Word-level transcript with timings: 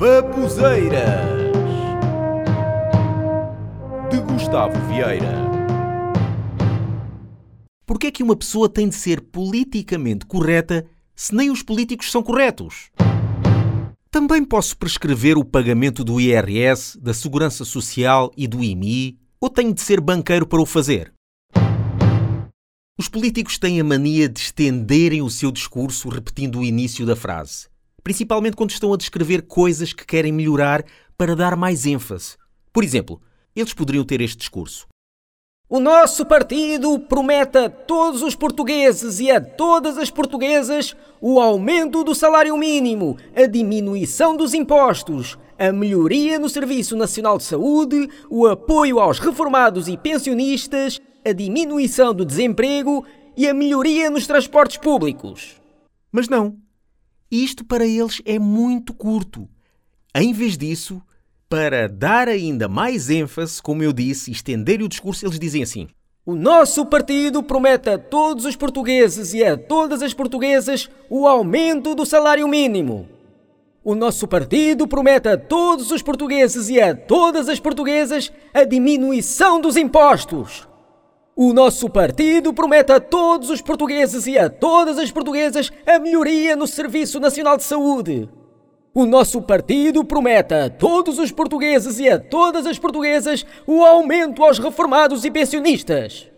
Babuzeiras 0.00 1.28
de 4.10 4.18
Gustavo 4.22 4.72
Vieira. 4.88 5.34
Porquê 7.84 8.06
é 8.06 8.10
que 8.10 8.22
uma 8.22 8.34
pessoa 8.34 8.66
tem 8.66 8.88
de 8.88 8.94
ser 8.94 9.20
politicamente 9.20 10.24
correta 10.24 10.86
se 11.14 11.34
nem 11.34 11.50
os 11.50 11.62
políticos 11.62 12.10
são 12.10 12.22
corretos? 12.22 12.90
Também 14.10 14.42
posso 14.42 14.74
prescrever 14.78 15.36
o 15.36 15.44
pagamento 15.44 16.02
do 16.02 16.18
IRS, 16.18 16.98
da 16.98 17.12
Segurança 17.12 17.62
Social 17.66 18.32
e 18.34 18.48
do 18.48 18.64
IMI, 18.64 19.18
ou 19.38 19.50
tenho 19.50 19.74
de 19.74 19.82
ser 19.82 20.00
banqueiro 20.00 20.46
para 20.46 20.62
o 20.62 20.66
fazer? 20.66 21.12
Os 22.98 23.06
políticos 23.06 23.58
têm 23.58 23.78
a 23.78 23.84
mania 23.84 24.30
de 24.30 24.40
estenderem 24.40 25.20
o 25.20 25.28
seu 25.28 25.52
discurso 25.52 26.08
repetindo 26.08 26.60
o 26.60 26.64
início 26.64 27.04
da 27.04 27.14
frase, 27.14 27.69
principalmente 28.02 28.56
quando 28.56 28.70
estão 28.70 28.92
a 28.92 28.96
descrever 28.96 29.42
coisas 29.42 29.92
que 29.92 30.06
querem 30.06 30.32
melhorar 30.32 30.84
para 31.16 31.36
dar 31.36 31.56
mais 31.56 31.86
ênfase. 31.86 32.36
Por 32.72 32.84
exemplo, 32.84 33.20
eles 33.54 33.74
poderiam 33.74 34.04
ter 34.04 34.20
este 34.20 34.38
discurso. 34.38 34.86
O 35.68 35.78
nosso 35.78 36.26
partido 36.26 36.98
promete 36.98 37.56
a 37.56 37.70
todos 37.70 38.22
os 38.22 38.34
portugueses 38.34 39.20
e 39.20 39.30
a 39.30 39.40
todas 39.40 39.98
as 39.98 40.10
portuguesas 40.10 40.96
o 41.20 41.38
aumento 41.38 42.02
do 42.02 42.12
salário 42.12 42.56
mínimo, 42.56 43.16
a 43.36 43.46
diminuição 43.46 44.36
dos 44.36 44.52
impostos, 44.52 45.38
a 45.56 45.70
melhoria 45.70 46.40
no 46.40 46.48
Serviço 46.48 46.96
Nacional 46.96 47.38
de 47.38 47.44
Saúde, 47.44 48.08
o 48.28 48.48
apoio 48.48 48.98
aos 48.98 49.20
reformados 49.20 49.86
e 49.86 49.96
pensionistas, 49.96 51.00
a 51.24 51.32
diminuição 51.32 52.12
do 52.12 52.24
desemprego 52.24 53.04
e 53.36 53.46
a 53.46 53.54
melhoria 53.54 54.10
nos 54.10 54.26
transportes 54.26 54.78
públicos. 54.78 55.60
Mas 56.10 56.28
não. 56.28 56.56
Isto 57.30 57.64
para 57.64 57.86
eles 57.86 58.20
é 58.24 58.38
muito 58.38 58.92
curto. 58.92 59.48
Em 60.12 60.32
vez 60.32 60.58
disso, 60.58 61.00
para 61.48 61.88
dar 61.88 62.28
ainda 62.28 62.68
mais 62.68 63.08
ênfase, 63.08 63.62
como 63.62 63.82
eu 63.82 63.92
disse, 63.92 64.32
estender 64.32 64.82
o 64.82 64.88
discurso, 64.88 65.24
eles 65.24 65.38
dizem 65.38 65.62
assim: 65.62 65.88
O 66.26 66.34
nosso 66.34 66.84
partido 66.86 67.42
promete 67.42 67.88
a 67.88 67.98
todos 67.98 68.44
os 68.44 68.56
portugueses 68.56 69.32
e 69.32 69.44
a 69.44 69.56
todas 69.56 70.02
as 70.02 70.12
portuguesas 70.12 70.88
o 71.08 71.28
aumento 71.28 71.94
do 71.94 72.04
salário 72.04 72.48
mínimo. 72.48 73.08
O 73.82 73.94
nosso 73.94 74.28
partido 74.28 74.86
promete 74.86 75.28
a 75.28 75.38
todos 75.38 75.90
os 75.90 76.02
portugueses 76.02 76.68
e 76.68 76.80
a 76.80 76.94
todas 76.94 77.48
as 77.48 77.58
portuguesas 77.60 78.30
a 78.52 78.64
diminuição 78.64 79.60
dos 79.60 79.76
impostos. 79.76 80.69
O 81.36 81.52
nosso 81.52 81.88
partido 81.88 82.52
promete 82.52 82.92
a 82.92 83.00
todos 83.00 83.50
os 83.50 83.62
portugueses 83.62 84.26
e 84.26 84.36
a 84.36 84.50
todas 84.50 84.98
as 84.98 85.10
portuguesas 85.10 85.70
a 85.86 85.98
melhoria 85.98 86.56
no 86.56 86.66
Serviço 86.66 87.20
Nacional 87.20 87.56
de 87.56 87.62
Saúde. 87.62 88.28
O 88.92 89.06
nosso 89.06 89.40
partido 89.40 90.04
promete 90.04 90.52
a 90.52 90.68
todos 90.68 91.18
os 91.18 91.30
portugueses 91.30 92.00
e 92.00 92.08
a 92.08 92.18
todas 92.18 92.66
as 92.66 92.78
portuguesas 92.78 93.46
o 93.66 93.84
aumento 93.84 94.42
aos 94.42 94.58
reformados 94.58 95.24
e 95.24 95.30
pensionistas. 95.30 96.28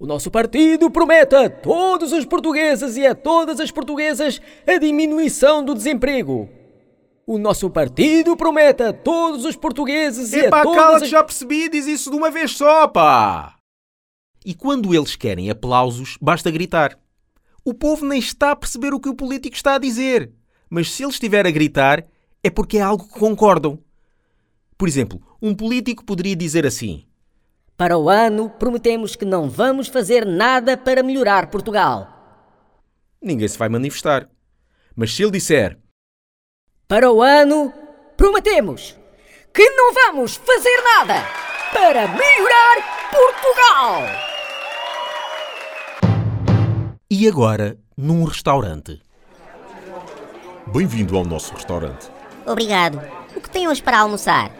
O 0.00 0.06
nosso 0.06 0.30
partido 0.30 0.90
promete 0.90 1.36
a 1.36 1.48
todos 1.48 2.12
os 2.12 2.24
portugueses 2.24 2.96
e 2.96 3.06
a 3.06 3.14
todas 3.14 3.60
as 3.60 3.70
portuguesas 3.70 4.40
a 4.66 4.78
diminuição 4.78 5.62
do 5.62 5.74
desemprego. 5.74 6.48
O 7.26 7.38
nosso 7.38 7.70
partido 7.70 8.36
promete 8.36 8.82
a 8.82 8.92
todos 8.92 9.44
os 9.44 9.54
portugueses 9.54 10.32
e 10.32 10.40
Epá, 10.40 10.60
a 10.60 10.62
todas 10.62 10.78
cala 10.78 10.96
as... 10.96 11.02
que 11.02 11.08
já 11.08 11.22
percebi, 11.22 11.68
diz 11.68 11.86
isso 11.86 12.10
de 12.10 12.16
uma 12.16 12.30
vez 12.30 12.52
só, 12.52 12.88
pá! 12.88 13.54
E 14.44 14.54
quando 14.54 14.94
eles 14.94 15.16
querem 15.16 15.50
aplausos, 15.50 16.18
basta 16.20 16.50
gritar. 16.50 16.98
O 17.64 17.72
povo 17.72 18.04
nem 18.04 18.18
está 18.18 18.50
a 18.50 18.56
perceber 18.56 18.92
o 18.92 19.00
que 19.00 19.08
o 19.08 19.14
político 19.14 19.56
está 19.56 19.74
a 19.74 19.78
dizer 19.78 20.32
mas 20.74 20.90
se 20.90 21.04
ele 21.04 21.12
estiver 21.12 21.46
a 21.46 21.52
gritar, 21.52 22.04
é 22.42 22.50
porque 22.50 22.78
é 22.78 22.80
algo 22.80 23.04
que 23.04 23.16
concordam. 23.16 23.78
Por 24.76 24.88
exemplo, 24.88 25.22
um 25.40 25.54
político 25.54 26.04
poderia 26.04 26.34
dizer 26.34 26.66
assim: 26.66 27.06
Para 27.76 27.96
o 27.96 28.08
ano, 28.08 28.50
prometemos 28.50 29.14
que 29.14 29.24
não 29.24 29.48
vamos 29.48 29.86
fazer 29.86 30.26
nada 30.26 30.76
para 30.76 31.00
melhorar 31.00 31.48
Portugal. 31.48 32.08
Ninguém 33.22 33.46
se 33.46 33.56
vai 33.56 33.68
manifestar. 33.68 34.28
Mas 34.96 35.14
se 35.14 35.22
ele 35.22 35.30
disser: 35.30 35.78
Para 36.88 37.08
o 37.12 37.22
ano, 37.22 37.72
prometemos 38.16 38.96
que 39.54 39.70
não 39.70 39.94
vamos 39.94 40.34
fazer 40.34 40.82
nada 40.82 41.22
para 41.72 42.08
melhorar 42.08 43.10
Portugal. 43.12 44.33
E 47.16 47.28
agora, 47.28 47.78
num 47.96 48.24
restaurante. 48.24 49.00
Bem-vindo 50.66 51.16
ao 51.16 51.24
nosso 51.24 51.54
restaurante. 51.54 52.10
Obrigado. 52.44 53.00
O 53.36 53.40
que 53.40 53.48
tem 53.48 53.68
hoje 53.68 53.80
para 53.80 54.00
almoçar? 54.00 54.50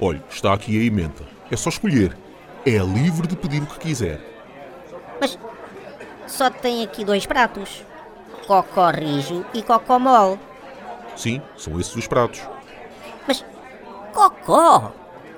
Olhe, 0.00 0.22
está 0.30 0.54
aqui 0.54 0.80
a 0.80 0.82
emenda. 0.82 1.28
É 1.50 1.54
só 1.54 1.68
escolher. 1.68 2.16
É 2.64 2.78
livre 2.78 3.26
de 3.26 3.36
pedir 3.36 3.62
o 3.62 3.66
que 3.66 3.78
quiser. 3.78 4.18
Mas 5.20 5.38
só 6.26 6.48
tem 6.48 6.82
aqui 6.82 7.04
dois 7.04 7.26
pratos: 7.26 7.84
cocó 8.46 8.88
rijo 8.88 9.44
e 9.52 9.62
cocó 9.62 9.98
mole. 9.98 10.40
Sim, 11.14 11.42
são 11.58 11.78
esses 11.78 11.94
os 11.94 12.06
pratos. 12.06 12.40
Mas 13.28 13.44
cocó? 14.14 14.94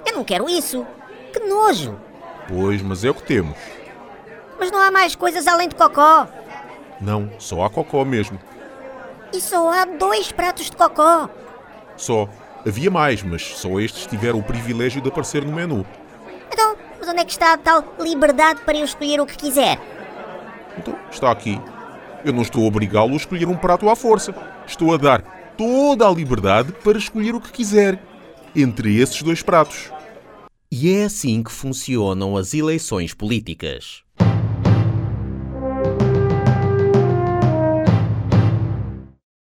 Eu 0.07 0.15
não 0.15 0.23
quero 0.23 0.49
isso. 0.49 0.87
Que 1.33 1.41
nojo. 1.41 1.99
Pois, 2.47 2.81
mas 2.81 3.05
é 3.05 3.11
o 3.11 3.15
que 3.15 3.25
temos. 3.25 3.59
Mas 4.59 4.71
não 4.71 4.81
há 4.81 4.91
mais 4.91 5.15
coisas 5.15 5.47
além 5.47 5.69
de 5.69 5.75
cocó. 5.75 6.27
Não, 7.01 7.31
só 7.39 7.65
há 7.65 7.71
cocó 7.71 8.05
mesmo. 8.05 8.39
E 9.33 9.41
só 9.41 9.71
há 9.71 9.85
dois 9.85 10.33
pratos 10.33 10.71
de 10.71 10.77
cocó. 10.77 11.29
Só. 11.97 12.29
Havia 12.67 12.91
mais, 12.91 13.23
mas 13.23 13.43
só 13.57 13.79
estes 13.79 14.07
tiveram 14.07 14.41
o 14.41 14.43
privilégio 14.43 15.01
de 15.01 15.09
aparecer 15.09 15.45
no 15.45 15.53
menu. 15.53 15.87
Então, 16.53 16.77
mas 16.99 17.09
onde 17.09 17.21
é 17.21 17.25
que 17.25 17.31
está 17.31 17.53
a 17.53 17.59
tal 17.59 17.85
liberdade 18.01 18.61
para 18.63 18.77
eu 18.77 18.85
escolher 18.85 19.21
o 19.21 19.27
que 19.27 19.37
quiser? 19.37 19.81
Então, 20.77 20.95
está 21.11 21.31
aqui. 21.31 21.61
Eu 22.25 22.33
não 22.33 22.43
estou 22.43 22.65
a 22.65 22.69
obrigá-lo 22.69 23.13
a 23.13 23.17
escolher 23.17 23.47
um 23.47 23.57
prato 23.57 23.89
à 23.89 23.95
força. 23.95 24.35
Estou 24.67 24.93
a 24.93 24.97
dar 24.97 25.23
toda 25.57 26.07
a 26.07 26.11
liberdade 26.11 26.73
para 26.73 26.99
escolher 26.99 27.35
o 27.35 27.41
que 27.41 27.53
quiser. 27.53 28.03
Entre 28.55 28.99
esses 28.99 29.23
dois 29.23 29.43
pratos. 29.43 29.91
E 30.71 30.95
é 30.95 31.05
assim 31.05 31.43
que 31.43 31.53
funcionam 31.53 32.37
as 32.37 32.53
eleições 32.55 33.15
políticas. 33.15 34.03